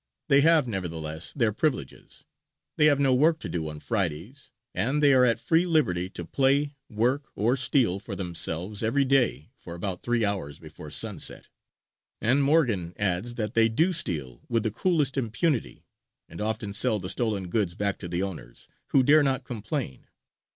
They 0.29 0.41
have 0.41 0.67
nevertheless 0.67 1.31
their 1.31 1.53
privileges; 1.53 2.25
they 2.75 2.85
have 2.85 2.99
no 2.99 3.13
work 3.13 3.37
to 3.41 3.47
do 3.47 3.67
on 3.69 3.79
Fridays, 3.81 4.49
and 4.73 5.03
they 5.03 5.13
are 5.13 5.23
at 5.25 5.39
free 5.39 5.67
liberty 5.67 6.09
to 6.09 6.25
play, 6.25 6.75
work, 6.89 7.29
or 7.35 7.55
steal 7.55 7.99
for 7.99 8.15
themselves 8.15 8.81
every 8.81 9.05
day 9.05 9.51
for 9.59 9.75
about 9.75 10.01
three 10.01 10.25
hours 10.25 10.57
before 10.57 10.89
sunset, 10.89 11.49
and 12.19 12.41
Morgan 12.41 12.95
adds 12.97 13.35
that 13.35 13.53
they 13.53 13.69
do 13.69 13.93
steal 13.93 14.41
with 14.49 14.63
the 14.63 14.71
coolest 14.71 15.17
impunity, 15.17 15.85
and 16.27 16.41
often 16.41 16.73
sell 16.73 16.97
the 16.97 17.07
stolen 17.07 17.47
goods 17.47 17.75
back 17.75 17.99
to 17.99 18.07
the 18.07 18.23
owners, 18.23 18.67
who 18.87 19.03
dare 19.03 19.21
not 19.21 19.43
complain. 19.43 20.07